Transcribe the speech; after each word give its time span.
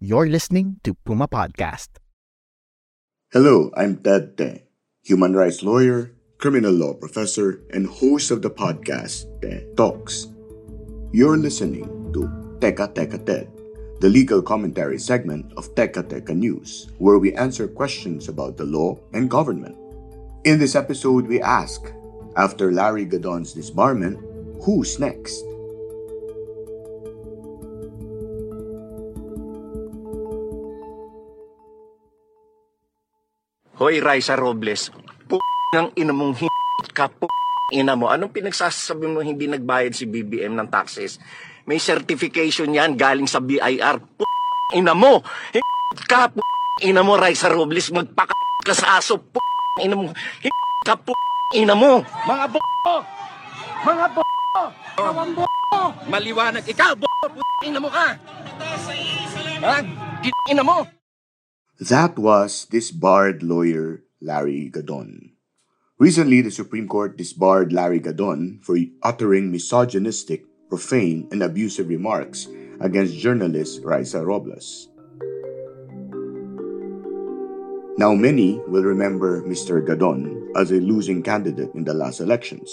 You're 0.00 0.26
listening 0.26 0.80
to 0.82 0.94
Puma 0.94 1.28
Podcast. 1.28 1.88
Hello, 3.32 3.70
I'm 3.76 4.02
Ted 4.02 4.36
Te, 4.36 4.64
human 5.02 5.34
rights 5.34 5.62
lawyer, 5.62 6.16
criminal 6.38 6.72
law 6.72 6.94
professor, 6.94 7.60
and 7.70 7.86
host 7.86 8.30
of 8.30 8.42
the 8.42 8.50
podcast 8.50 9.28
Te 9.40 9.62
Talks. 9.76 10.26
You're 11.12 11.36
listening 11.36 12.12
to 12.12 12.26
Teka 12.58 12.94
Teka 12.94 13.26
Ted, 13.26 13.46
the 14.00 14.08
legal 14.08 14.42
commentary 14.42 14.98
segment 14.98 15.52
of 15.56 15.74
Teka 15.74 16.02
Teka 16.02 16.34
News, 16.34 16.88
where 16.98 17.18
we 17.18 17.34
answer 17.34 17.68
questions 17.68 18.28
about 18.28 18.56
the 18.56 18.64
law 18.64 18.98
and 19.12 19.30
government. 19.30 19.76
In 20.44 20.58
this 20.58 20.74
episode, 20.74 21.26
we 21.26 21.40
ask 21.40 21.92
after 22.36 22.72
Larry 22.72 23.06
Gadon's 23.06 23.54
disbarment, 23.54 24.18
who's 24.64 24.98
next? 24.98 25.44
Hoy, 33.80 33.96
Raisa 33.96 34.36
Robles, 34.36 34.92
p*** 35.24 35.40
ng 35.72 35.96
ina 35.96 36.12
mong 36.12 36.36
h*** 36.36 36.44
ka, 36.92 37.08
p*** 37.08 37.24
ina 37.72 37.96
mo. 37.96 38.12
Anong 38.12 38.28
pinagsasabi 38.28 39.08
mo 39.08 39.24
hindi 39.24 39.48
nagbayad 39.48 39.96
si 39.96 40.04
BBM 40.04 40.52
ng 40.52 40.68
taxes? 40.68 41.16
May 41.64 41.80
certification 41.80 42.68
yan 42.76 42.92
galing 42.92 43.24
sa 43.24 43.40
BIR. 43.40 43.96
P*** 44.04 44.20
ina 44.76 44.92
mo, 44.92 45.24
h*** 45.56 45.64
ka, 46.04 46.28
p*** 46.28 46.44
ina 46.84 47.00
mo, 47.00 47.16
Raisa 47.16 47.48
Robles, 47.48 47.88
magpaka 47.88 48.36
ka 48.60 48.76
sa 48.76 49.00
aso, 49.00 49.16
p*** 49.16 49.40
ina 49.80 49.96
mo, 49.96 50.12
h*** 50.12 50.52
ka, 50.84 51.00
p*** 51.00 51.16
ina 51.56 51.72
mo. 51.72 52.04
Mga 52.04 52.46
b***, 52.52 52.56
mga 53.80 54.06
b***, 54.12 54.16
kawang 55.00 55.32
b***, 55.32 55.40
maliwanag, 56.04 56.68
ikaw, 56.68 56.92
b***, 57.00 57.08
p*** 57.32 57.40
ina 57.64 57.80
mo 57.80 57.88
ka. 57.88 58.12
Ha? 59.64 59.76
Ina 60.52 60.60
mo. 60.60 60.99
That 61.80 62.18
was 62.18 62.66
disbarred 62.66 63.42
lawyer 63.42 64.04
Larry 64.20 64.68
Gadon. 64.68 65.32
Recently, 65.96 66.42
the 66.42 66.50
Supreme 66.50 66.86
Court 66.86 67.16
disbarred 67.16 67.72
Larry 67.72 68.00
Gadon 68.00 68.60
for 68.62 68.76
uttering 69.02 69.50
misogynistic, 69.50 70.44
profane, 70.68 71.26
and 71.32 71.42
abusive 71.42 71.88
remarks 71.88 72.48
against 72.80 73.16
journalist 73.16 73.80
Raissa 73.80 74.20
Robles. 74.20 74.90
Now, 77.96 78.12
many 78.12 78.60
will 78.68 78.84
remember 78.84 79.40
Mr. 79.48 79.80
Gadon 79.80 80.52
as 80.60 80.72
a 80.72 80.84
losing 80.84 81.22
candidate 81.22 81.72
in 81.72 81.84
the 81.84 81.94
last 81.94 82.20
elections. 82.20 82.68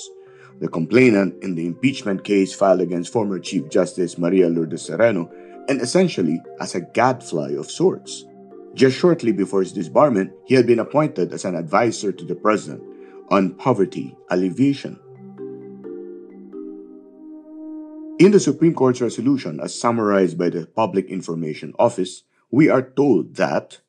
The 0.60 0.68
complainant 0.68 1.42
in 1.42 1.56
the 1.56 1.66
impeachment 1.66 2.26
case 2.26 2.54
filed 2.54 2.82
against 2.82 3.14
former 3.14 3.40
Chief 3.40 3.70
Justice 3.70 4.18
Maria 4.18 4.50
Lourdes 4.50 4.82
Sereno, 4.82 5.32
and 5.70 5.80
essentially 5.80 6.42
as 6.60 6.76
a 6.76 6.82
gadfly 6.82 7.52
of 7.56 7.72
sorts. 7.72 8.26
Just 8.78 8.96
shortly 8.96 9.32
before 9.32 9.62
his 9.62 9.74
disbarment, 9.74 10.32
he 10.46 10.54
had 10.54 10.68
been 10.68 10.78
appointed 10.78 11.34
as 11.34 11.46
an 11.46 11.56
advisor 11.56 12.12
to 12.12 12.24
the 12.24 12.36
president 12.36 12.84
on 13.30 13.56
poverty 13.56 14.16
alleviation. 14.30 15.00
In 18.20 18.30
the 18.30 18.40
Supreme 18.40 18.76
Court's 18.76 19.02
resolution, 19.02 19.60
as 19.60 19.74
summarized 19.74 20.38
by 20.38 20.50
the 20.50 20.68
Public 20.68 21.08
Information 21.10 21.74
Office, 21.80 22.22
we 22.52 22.70
are 22.70 22.84
told 22.84 23.38
that 23.38 23.80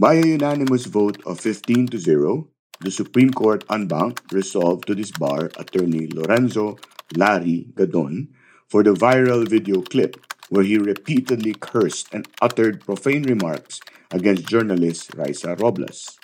by 0.00 0.14
a 0.14 0.26
unanimous 0.26 0.86
vote 0.86 1.20
of 1.26 1.38
15 1.38 1.88
to 1.88 1.98
0, 1.98 2.48
the 2.80 2.90
Supreme 2.90 3.30
Court 3.30 3.62
en 3.70 3.90
resolved 4.32 4.86
to 4.86 4.94
disbar 4.94 5.54
attorney 5.60 6.06
Lorenzo 6.06 6.78
Larry 7.14 7.68
Gadon 7.74 8.28
for 8.68 8.82
the 8.82 8.94
viral 8.94 9.46
video 9.46 9.82
clip 9.82 10.16
where 10.48 10.64
he 10.64 10.78
repeatedly 10.78 11.54
cursed 11.54 12.08
and 12.12 12.28
uttered 12.40 12.80
profane 12.80 13.22
remarks 13.22 13.80
against 14.10 14.48
journalist 14.48 15.12
Raissa 15.12 15.58
Robles. 15.60 16.18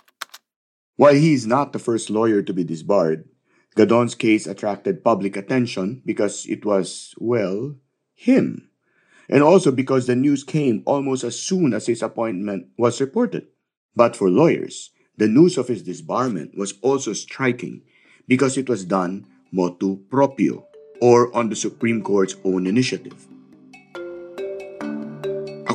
While 0.96 1.14
he 1.14 1.34
is 1.34 1.46
not 1.46 1.72
the 1.72 1.78
first 1.78 2.08
lawyer 2.08 2.42
to 2.42 2.52
be 2.52 2.64
disbarred, 2.64 3.28
Gadon's 3.76 4.14
case 4.14 4.46
attracted 4.46 5.02
public 5.02 5.36
attention 5.36 6.02
because 6.06 6.46
it 6.46 6.64
was, 6.64 7.14
well, 7.18 7.74
him. 8.14 8.70
And 9.28 9.42
also 9.42 9.72
because 9.72 10.06
the 10.06 10.14
news 10.14 10.44
came 10.44 10.82
almost 10.86 11.24
as 11.24 11.40
soon 11.40 11.74
as 11.74 11.86
his 11.86 12.02
appointment 12.02 12.68
was 12.78 13.00
reported. 13.00 13.48
But 13.96 14.14
for 14.14 14.30
lawyers, 14.30 14.90
the 15.16 15.28
news 15.28 15.58
of 15.58 15.68
his 15.68 15.82
disbarment 15.82 16.56
was 16.56 16.74
also 16.82 17.12
striking 17.12 17.82
because 18.28 18.56
it 18.56 18.68
was 18.68 18.84
done 18.84 19.26
motu 19.50 19.98
proprio, 20.10 20.66
or 21.00 21.34
on 21.34 21.48
the 21.48 21.56
Supreme 21.56 22.02
Court's 22.02 22.36
own 22.44 22.66
initiative. 22.66 23.26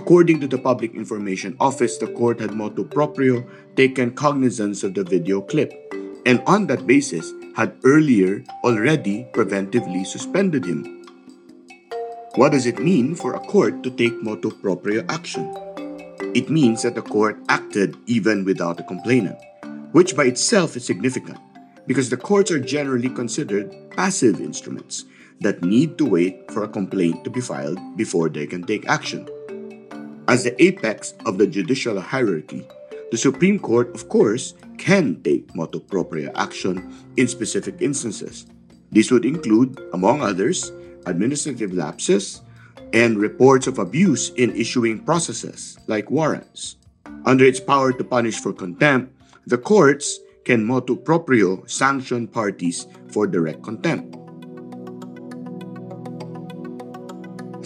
According 0.09 0.39
to 0.39 0.47
the 0.47 0.57
Public 0.57 0.95
Information 0.95 1.55
Office, 1.59 1.99
the 1.99 2.07
court 2.07 2.41
had 2.41 2.57
motu 2.57 2.83
proprio 2.83 3.45
taken 3.75 4.09
cognizance 4.09 4.81
of 4.81 4.95
the 4.95 5.03
video 5.03 5.39
clip, 5.39 5.69
and 6.25 6.41
on 6.47 6.65
that 6.65 6.87
basis 6.87 7.31
had 7.55 7.77
earlier 7.83 8.43
already 8.63 9.29
preventively 9.33 10.03
suspended 10.03 10.65
him. 10.65 11.05
What 12.41 12.53
does 12.53 12.65
it 12.65 12.81
mean 12.81 13.13
for 13.13 13.35
a 13.35 13.45
court 13.53 13.83
to 13.83 13.91
take 13.91 14.17
motu 14.23 14.49
proprio 14.49 15.05
action? 15.09 15.45
It 16.33 16.49
means 16.49 16.81
that 16.81 16.95
the 16.95 17.05
court 17.05 17.37
acted 17.47 17.95
even 18.07 18.45
without 18.45 18.79
a 18.79 18.89
complainant, 18.89 19.37
which 19.91 20.17
by 20.17 20.25
itself 20.25 20.75
is 20.75 20.83
significant 20.83 21.37
because 21.85 22.09
the 22.09 22.17
courts 22.17 22.49
are 22.49 22.57
generally 22.57 23.13
considered 23.13 23.69
passive 23.91 24.41
instruments 24.41 25.05
that 25.39 25.61
need 25.61 25.99
to 25.99 26.05
wait 26.09 26.49
for 26.49 26.63
a 26.63 26.67
complaint 26.67 27.23
to 27.25 27.29
be 27.29 27.41
filed 27.41 27.77
before 27.95 28.27
they 28.27 28.47
can 28.47 28.65
take 28.65 28.89
action. 28.89 29.29
As 30.29 30.43
the 30.43 30.53
apex 30.61 31.15
of 31.25 31.39
the 31.39 31.47
judicial 31.47 31.99
hierarchy, 31.99 32.61
the 33.09 33.17
Supreme 33.17 33.57
Court, 33.57 33.89
of 33.95 34.09
course, 34.09 34.53
can 34.77 35.19
take 35.23 35.49
motu 35.55 35.79
proprio 35.79 36.29
action 36.35 36.93
in 37.17 37.27
specific 37.27 37.81
instances. 37.81 38.45
This 38.91 39.09
would 39.09 39.25
include, 39.25 39.81
among 39.91 40.21
others, 40.21 40.71
administrative 41.07 41.73
lapses 41.73 42.43
and 42.93 43.17
reports 43.17 43.65
of 43.65 43.79
abuse 43.79 44.29
in 44.37 44.55
issuing 44.55 44.99
processes, 44.99 45.79
like 45.87 46.11
warrants. 46.11 46.77
Under 47.25 47.43
its 47.43 47.59
power 47.59 47.91
to 47.91 48.03
punish 48.03 48.37
for 48.37 48.53
contempt, 48.53 49.09
the 49.47 49.57
courts 49.57 50.19
can 50.45 50.63
motu 50.63 50.95
proprio 50.95 51.65
sanction 51.65 52.27
parties 52.27 52.85
for 53.09 53.25
direct 53.25 53.63
contempt. 53.63 54.15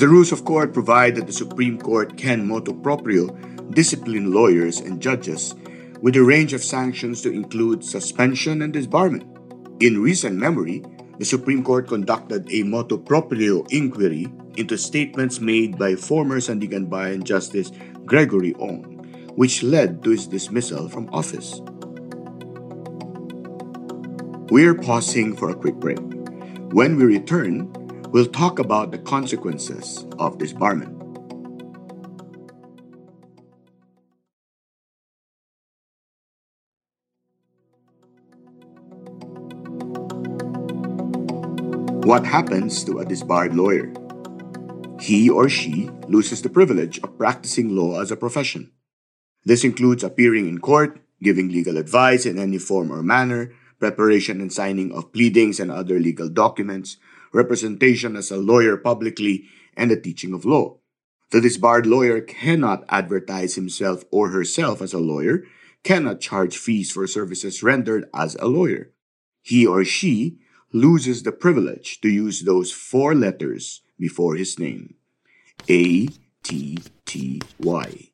The 0.03 0.09
rules 0.09 0.33
of 0.33 0.43
court 0.43 0.73
provide 0.73 1.15
that 1.15 1.27
the 1.27 1.31
Supreme 1.31 1.79
Court 1.79 2.17
can 2.17 2.45
motu 2.45 2.75
proprio 2.75 3.31
discipline 3.71 4.33
lawyers 4.33 4.81
and 4.81 4.99
judges 4.99 5.55
with 6.01 6.17
a 6.17 6.21
range 6.21 6.51
of 6.51 6.61
sanctions 6.61 7.21
to 7.21 7.31
include 7.31 7.85
suspension 7.85 8.63
and 8.63 8.73
disbarment. 8.73 9.23
In 9.79 10.03
recent 10.03 10.35
memory, 10.35 10.83
the 11.19 11.23
Supreme 11.23 11.63
Court 11.63 11.87
conducted 11.87 12.51
a 12.51 12.63
motu 12.63 12.97
proprio 12.97 13.63
inquiry 13.69 14.27
into 14.57 14.77
statements 14.77 15.39
made 15.39 15.79
by 15.79 15.95
former 15.95 16.41
Sandiganbayan 16.41 17.23
Justice 17.23 17.71
Gregory 18.03 18.53
Ong, 18.59 18.99
which 19.39 19.63
led 19.63 20.03
to 20.03 20.09
his 20.09 20.27
dismissal 20.27 20.89
from 20.89 21.07
office. 21.15 21.61
We're 24.51 24.75
pausing 24.75 25.33
for 25.37 25.51
a 25.51 25.55
quick 25.55 25.75
break. 25.75 26.03
When 26.75 26.97
we 26.97 27.05
return, 27.05 27.71
we'll 28.13 28.27
talk 28.27 28.59
about 28.59 28.91
the 28.91 28.99
consequences 28.99 30.05
of 30.19 30.37
disbarment. 30.37 30.93
What 42.05 42.23
happens 42.23 42.83
to 42.83 42.99
a 42.99 43.05
disbarred 43.05 43.55
lawyer? 43.55 43.91
He 44.99 45.27
or 45.27 45.49
she 45.49 45.89
loses 46.07 46.43
the 46.43 46.49
privilege 46.49 46.99
of 46.99 47.17
practicing 47.17 47.75
law 47.75 47.99
as 47.99 48.11
a 48.11 48.15
profession. 48.15 48.71
This 49.43 49.63
includes 49.63 50.03
appearing 50.03 50.47
in 50.47 50.59
court, 50.59 50.99
giving 51.23 51.49
legal 51.49 51.77
advice 51.77 52.27
in 52.27 52.37
any 52.37 52.59
form 52.59 52.91
or 52.91 53.01
manner, 53.01 53.51
preparation 53.79 54.39
and 54.39 54.53
signing 54.53 54.91
of 54.93 55.11
pleadings 55.11 55.59
and 55.59 55.71
other 55.71 55.99
legal 55.99 56.29
documents, 56.29 56.97
representation 57.33 58.15
as 58.15 58.31
a 58.31 58.37
lawyer 58.37 58.77
publicly, 58.77 59.45
and 59.75 59.91
the 59.91 59.99
teaching 59.99 60.33
of 60.33 60.45
law. 60.45 60.77
The 61.31 61.41
disbarred 61.41 61.87
lawyer 61.87 62.21
cannot 62.21 62.85
advertise 62.89 63.55
himself 63.55 64.03
or 64.11 64.29
herself 64.29 64.81
as 64.81 64.93
a 64.93 64.99
lawyer, 64.99 65.43
cannot 65.83 66.21
charge 66.21 66.57
fees 66.57 66.91
for 66.91 67.07
services 67.07 67.63
rendered 67.63 68.05
as 68.13 68.35
a 68.35 68.45
lawyer. 68.45 68.91
He 69.41 69.65
or 69.65 69.83
she 69.83 70.37
loses 70.71 71.23
the 71.23 71.31
privilege 71.31 71.99
to 72.01 72.09
use 72.09 72.41
those 72.41 72.71
four 72.71 73.15
letters 73.15 73.81
before 73.99 74.35
his 74.35 74.59
name 74.59 74.95
A 75.69 76.07
T 76.43 76.79
T 77.05 77.41
Y. 77.59 78.09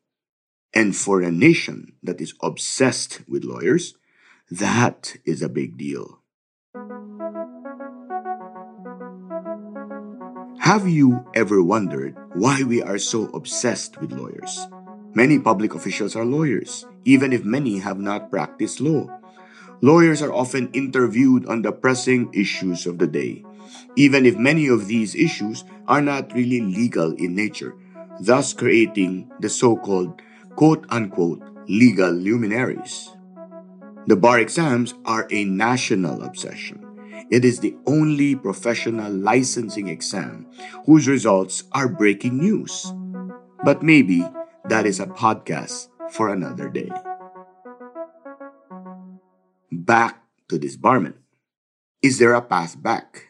And 0.74 0.96
for 0.96 1.22
a 1.22 1.32
nation 1.32 1.94
that 2.04 2.22
is 2.22 2.34
obsessed 2.42 3.22
with 3.28 3.44
lawyers, 3.44 3.96
that 4.50 5.18
is 5.26 5.42
a 5.42 5.50
big 5.50 5.78
deal. 5.78 6.19
Have 10.70 10.86
you 10.88 11.26
ever 11.34 11.66
wondered 11.66 12.14
why 12.38 12.62
we 12.62 12.78
are 12.84 13.02
so 13.02 13.26
obsessed 13.34 14.00
with 14.00 14.14
lawyers? 14.14 14.70
Many 15.18 15.40
public 15.40 15.74
officials 15.74 16.16
are 16.16 16.24
lawyers, 16.24 16.86
even 17.06 17.34
if 17.34 17.42
many 17.42 17.80
have 17.80 17.98
not 17.98 18.30
practiced 18.30 18.78
law. 18.80 19.10
Lawyers 19.82 20.22
are 20.22 20.32
often 20.32 20.70
interviewed 20.74 21.48
on 21.48 21.64
the 21.64 21.72
pressing 21.72 22.30
issues 22.38 22.86
of 22.86 23.00
the 23.00 23.08
day, 23.08 23.44
even 23.96 24.28
if 24.28 24.38
many 24.38 24.68
of 24.70 24.86
these 24.86 25.18
issues 25.18 25.66
are 25.88 26.06
not 26.06 26.38
really 26.38 26.62
legal 26.62 27.18
in 27.18 27.34
nature, 27.34 27.74
thus 28.22 28.54
creating 28.54 29.26
the 29.40 29.50
so 29.50 29.76
called 29.76 30.22
quote 30.54 30.86
unquote 30.94 31.42
legal 31.66 32.14
luminaries. 32.14 33.10
The 34.06 34.16
bar 34.16 34.38
exams 34.38 34.94
are 35.04 35.26
a 35.32 35.46
national 35.46 36.22
obsession. 36.22 36.89
It 37.30 37.46
is 37.46 37.60
the 37.60 37.78
only 37.86 38.34
professional 38.36 39.14
licensing 39.14 39.88
exam 39.88 40.48
whose 40.86 41.08
results 41.08 41.64
are 41.74 41.88
breaking 41.88 42.38
news. 42.40 42.92
But 43.64 43.84
maybe 43.84 44.26
that 44.66 44.88
is 44.88 45.00
a 45.00 45.06
podcast 45.06 45.90
for 46.10 46.34
another 46.34 46.70
day. 46.70 46.90
Back 49.72 50.24
to 50.50 50.58
this 50.58 50.76
disbarment. 50.76 51.22
Is 52.02 52.18
there 52.18 52.34
a 52.34 52.42
path 52.42 52.82
back? 52.82 53.28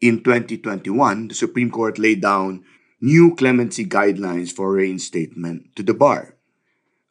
In 0.00 0.22
2021, 0.22 1.28
the 1.28 1.34
Supreme 1.34 1.72
Court 1.72 1.98
laid 1.98 2.22
down 2.22 2.62
new 3.00 3.34
clemency 3.34 3.84
guidelines 3.84 4.52
for 4.52 4.70
reinstatement 4.70 5.74
to 5.74 5.82
the 5.82 5.94
bar. 5.94 6.36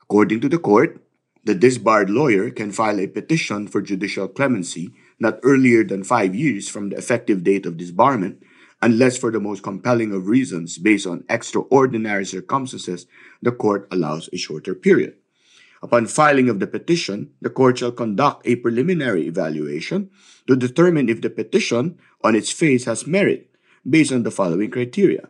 According 0.02 0.40
to 0.42 0.50
the 0.50 0.60
court, 0.60 1.04
the 1.44 1.56
disbarred 1.56 2.10
lawyer 2.10 2.50
can 2.50 2.72
file 2.72 3.00
a 3.00 3.08
petition 3.08 3.68
for 3.68 3.82
judicial 3.82 4.30
clemency 4.30 4.94
not 5.20 5.40
earlier 5.44 5.84
than 5.84 6.04
five 6.04 6.36
years 6.36 6.70
from 6.70 6.90
the 6.90 6.98
effective 6.98 7.44
date 7.44 7.66
of 7.66 7.78
disbarment, 7.78 8.38
unless 8.82 9.18
for 9.18 9.32
the 9.32 9.40
most 9.40 9.64
compelling 9.64 10.12
of 10.12 10.28
reasons 10.28 10.78
based 10.78 11.08
on 11.08 11.24
extraordinary 11.30 12.26
circumstances, 12.26 13.06
the 13.42 13.52
court 13.52 13.88
allows 13.92 14.30
a 14.34 14.38
shorter 14.38 14.76
period. 14.76 15.16
Upon 15.82 16.08
filing 16.08 16.50
of 16.50 16.60
the 16.60 16.68
petition, 16.68 17.32
the 17.42 17.50
court 17.50 17.78
shall 17.78 17.92
conduct 17.92 18.48
a 18.48 18.56
preliminary 18.56 19.28
evaluation 19.28 20.10
to 20.48 20.56
determine 20.56 21.10
if 21.10 21.22
the 21.22 21.30
petition 21.30 22.00
on 22.24 22.36
its 22.36 22.52
face 22.52 22.86
has 22.86 23.06
merit 23.06 23.50
based 23.88 24.12
on 24.12 24.24
the 24.24 24.32
following 24.32 24.72
criteria 24.72 25.30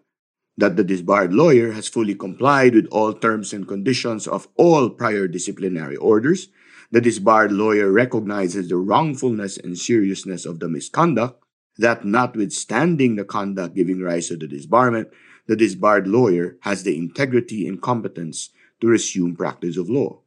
that 0.58 0.76
the 0.76 0.84
disbarred 0.84 1.34
lawyer 1.34 1.72
has 1.72 1.88
fully 1.88 2.14
complied 2.14 2.76
with 2.76 2.88
all 2.92 3.14
terms 3.14 3.54
and 3.54 3.68
conditions 3.68 4.28
of 4.28 4.48
all 4.56 4.90
prior 4.90 5.28
disciplinary 5.28 5.96
orders, 5.96 6.50
the 6.94 7.02
disbarred 7.02 7.52
lawyer 7.52 7.92
recognizes 7.92 8.70
the 8.70 8.78
wrongfulness 8.78 9.58
and 9.58 9.76
seriousness 9.76 10.46
of 10.46 10.60
the 10.60 10.70
misconduct, 10.70 11.44
that 11.76 12.06
notwithstanding 12.06 13.16
the 13.16 13.26
conduct 13.26 13.74
giving 13.74 14.00
rise 14.00 14.28
to 14.28 14.38
the 14.38 14.46
disbarment, 14.46 15.10
the 15.48 15.56
disbarred 15.56 16.06
lawyer 16.08 16.56
has 16.62 16.84
the 16.84 16.96
integrity 16.96 17.68
and 17.68 17.82
competence 17.82 18.52
to 18.80 18.86
resume 18.86 19.36
practice 19.36 19.76
of 19.76 19.90
law. 19.90 20.20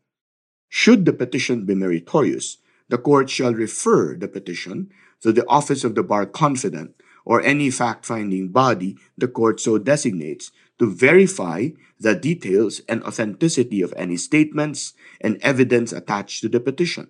Should 0.69 1.05
the 1.05 1.13
petition 1.13 1.67
be 1.67 1.77
meritorious, 1.77 2.59
the 2.89 2.99
court 2.99 3.31
shall 3.31 3.55
refer 3.55 4.17
the 4.17 4.27
petition 4.27 4.91
to 5.21 5.31
the 5.31 5.47
office 5.47 5.85
of 5.85 5.95
the 5.95 6.03
bar 6.03 6.27
confidant 6.27 6.97
or 7.25 7.41
any 7.43 7.71
fact 7.71 8.05
finding 8.05 8.49
body 8.49 8.97
the 9.17 9.29
court 9.29 9.61
so 9.61 9.79
designates 9.79 10.51
to 10.79 10.91
verify 10.91 11.69
the 11.99 12.15
details 12.15 12.81
and 12.89 13.03
authenticity 13.05 13.81
of 13.81 13.95
any 13.97 14.17
statements 14.17 14.93
and 15.21 15.39
evidence 15.41 15.93
attached 15.93 16.43
to 16.43 16.49
the 16.49 16.61
petition. 16.61 17.09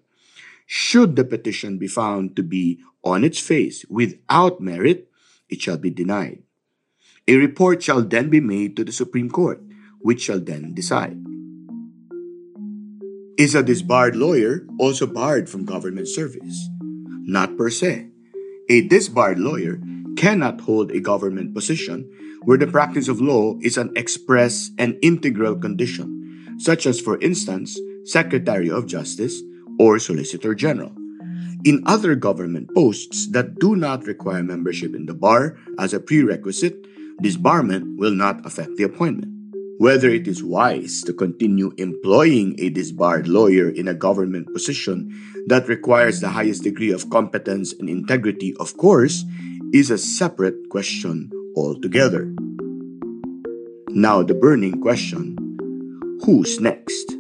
Should 0.67 1.17
the 1.17 1.25
petition 1.25 1.79
be 1.79 1.87
found 1.89 2.37
to 2.37 2.43
be 2.43 2.81
on 3.05 3.23
its 3.23 3.39
face 3.39 3.85
without 3.89 4.61
merit, 4.61 5.09
it 5.49 5.63
shall 5.63 5.79
be 5.79 5.91
denied. 5.91 6.43
A 7.29 7.37
report 7.37 7.83
shall 7.83 8.03
then 8.03 8.31
be 8.31 8.41
made 8.41 8.77
to 8.77 8.85
the 8.85 8.93
Supreme 8.93 9.31
Court, 9.31 9.63
which 10.01 10.23
shall 10.23 10.41
then 10.41 10.75
decide. 10.75 11.19
Is 13.39 13.55
a 13.55 13.63
disbarred 13.63 14.17
lawyer 14.17 14.67
also 14.79 15.07
barred 15.07 15.51
from 15.51 15.65
government 15.65 16.09
service? 16.09 16.69
Not 17.27 17.57
per 17.57 17.71
se. 17.71 18.09
A 18.71 18.87
disbarred 18.89 19.39
lawyer 19.39 19.81
cannot 20.17 20.63
hold 20.63 20.91
a 20.91 21.01
government 21.01 21.55
position 21.55 22.09
where 22.43 22.59
the 22.59 22.67
practice 22.67 23.09
of 23.09 23.21
law 23.21 23.57
is 23.63 23.77
an 23.77 23.93
express 23.97 24.71
and 24.79 24.99
integral 25.03 25.57
condition, 25.57 26.57
such 26.59 26.87
as, 26.87 27.01
for 27.01 27.21
instance, 27.21 27.79
Secretary 28.05 28.71
of 28.71 28.87
Justice 28.87 29.43
or 29.79 29.99
Solicitor 29.99 30.55
General. 30.55 30.93
In 31.65 31.83
other 31.87 32.15
government 32.15 32.71
posts 32.75 33.27
that 33.33 33.59
do 33.59 33.75
not 33.75 34.07
require 34.07 34.43
membership 34.43 34.95
in 34.95 35.07
the 35.07 35.15
bar 35.15 35.59
as 35.79 35.93
a 35.93 36.01
prerequisite, 36.01 36.87
disbarment 37.23 37.97
will 37.97 38.15
not 38.15 38.45
affect 38.47 38.77
the 38.77 38.85
appointment. 38.85 39.33
Whether 39.79 40.09
it 40.09 40.29
is 40.29 40.43
wise 40.43 41.03
to 41.03 41.13
continue 41.13 41.73
employing 41.77 42.55
a 42.59 42.71
disbarred 42.71 43.29
lawyer 43.29 43.69
in 43.69 43.89
a 43.89 43.95
government 43.95 44.53
position 44.53 45.13
that 45.49 45.69
requires 45.69 46.21
the 46.21 46.31
highest 46.31 46.63
degree 46.63 46.93
of 46.93 47.11
competence 47.11 47.75
and 47.75 47.91
integrity, 47.91 48.55
of 48.57 48.77
course, 48.77 49.25
is 49.75 49.91
a 49.91 49.99
separate 49.99 50.71
question 50.71 51.31
altogether. 51.57 52.29
Now, 53.89 54.21
the 54.23 54.37
burning 54.37 54.79
question 54.85 55.41
who's 56.23 56.61
next? 56.61 57.17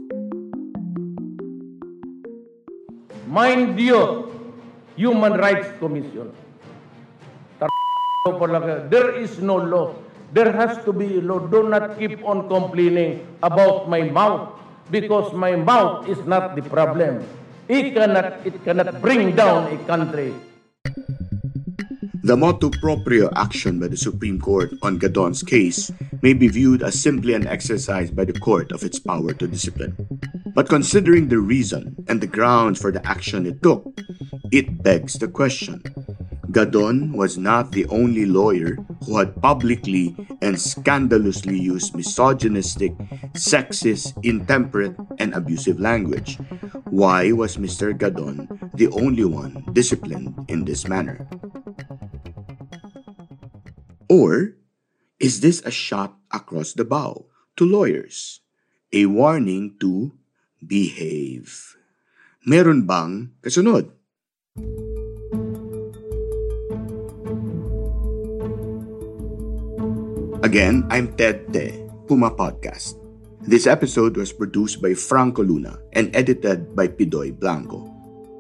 Mind 3.26 3.80
you, 3.80 4.28
Human 4.96 5.40
Rights 5.40 5.72
Commission. 5.80 6.32
There 8.90 9.16
is 9.16 9.40
no 9.40 9.56
law. 9.56 9.94
There 10.32 10.52
has 10.52 10.84
to 10.84 10.92
be 10.92 11.18
a 11.18 11.22
law. 11.22 11.40
Do 11.40 11.68
not 11.68 11.98
keep 11.98 12.20
on 12.24 12.48
complaining 12.48 13.24
about 13.42 13.88
my 13.88 14.02
mouth 14.02 14.52
because 14.90 15.32
my 15.32 15.56
mouth 15.56 16.08
is 16.08 16.18
not 16.26 16.56
the 16.56 16.62
problem. 16.62 17.24
It 17.68 17.94
cannot, 17.94 18.46
it 18.46 18.62
cannot 18.64 19.00
bring 19.00 19.34
down 19.34 19.72
a 19.72 19.78
country. 19.86 20.34
The 22.26 22.36
motu 22.36 22.70
proprio 22.70 23.30
action 23.36 23.78
by 23.78 23.86
the 23.86 23.96
Supreme 23.96 24.40
Court 24.40 24.74
on 24.82 24.98
Gadon's 24.98 25.44
case 25.44 25.92
may 26.22 26.32
be 26.32 26.48
viewed 26.48 26.82
as 26.82 26.98
simply 26.98 27.34
an 27.34 27.46
exercise 27.46 28.10
by 28.10 28.24
the 28.24 28.32
court 28.32 28.72
of 28.72 28.82
its 28.82 28.98
power 28.98 29.32
to 29.32 29.46
discipline. 29.46 29.94
But 30.52 30.68
considering 30.68 31.28
the 31.28 31.38
reason 31.38 31.94
and 32.08 32.20
the 32.20 32.26
grounds 32.26 32.82
for 32.82 32.90
the 32.90 33.06
action 33.06 33.46
it 33.46 33.62
took, 33.62 33.86
it 34.50 34.82
begs 34.82 35.14
the 35.14 35.28
question. 35.28 35.84
Gadon 36.50 37.12
was 37.12 37.36
not 37.36 37.72
the 37.72 37.86
only 37.86 38.24
lawyer 38.24 38.78
who 39.04 39.18
had 39.18 39.40
publicly 39.42 40.16
and 40.40 40.60
scandalously 40.60 41.58
used 41.58 41.94
misogynistic, 41.94 42.92
sexist, 43.34 44.14
intemperate, 44.22 44.94
and 45.18 45.34
abusive 45.34 45.80
language. 45.80 46.38
Why 46.90 47.32
was 47.32 47.56
Mr. 47.56 47.96
Gadon 47.96 48.46
the 48.74 48.88
only 48.94 49.24
one 49.24 49.64
disciplined 49.72 50.34
in 50.48 50.64
this 50.64 50.86
manner? 50.86 51.26
Or 54.08 54.54
is 55.18 55.40
this 55.40 55.60
a 55.64 55.70
shot 55.70 56.14
across 56.32 56.72
the 56.72 56.84
bow 56.84 57.26
to 57.56 57.64
lawyers? 57.64 58.40
A 58.92 59.06
warning 59.06 59.74
to 59.80 60.12
behave. 60.62 61.76
Meron 62.46 62.86
bang 62.86 63.34
kasunod? 63.42 63.90
Again, 70.46 70.86
I'm 70.94 71.10
Ted 71.18 71.50
Te, 71.50 71.74
Puma 72.06 72.30
Podcast. 72.30 73.02
This 73.42 73.66
episode 73.66 74.16
was 74.16 74.30
produced 74.30 74.80
by 74.80 74.94
Franco 74.94 75.42
Luna 75.42 75.82
and 75.92 76.14
edited 76.14 76.70
by 76.70 76.86
Pidoy 76.86 77.34
Blanco. 77.34 77.82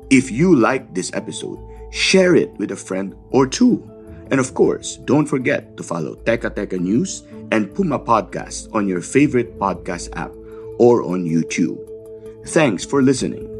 If 0.08 0.30
you 0.30 0.54
like 0.54 0.94
this 0.94 1.10
episode, 1.18 1.58
share 1.90 2.36
it 2.36 2.54
with 2.62 2.70
a 2.70 2.78
friend 2.78 3.10
or 3.34 3.48
two. 3.50 3.82
And 4.30 4.38
of 4.38 4.54
course, 4.54 5.02
don't 5.02 5.26
forget 5.26 5.76
to 5.78 5.82
follow 5.82 6.14
Teka 6.22 6.54
Teka 6.54 6.78
News 6.78 7.26
and 7.50 7.74
Puma 7.74 7.98
Podcast 7.98 8.70
on 8.72 8.86
your 8.86 9.02
favorite 9.02 9.58
podcast 9.58 10.14
app 10.14 10.30
or 10.78 11.02
on 11.02 11.26
YouTube. 11.26 11.82
Thanks 12.46 12.86
for 12.86 13.02
listening. 13.02 13.55